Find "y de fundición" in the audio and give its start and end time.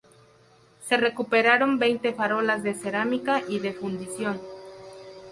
3.47-4.41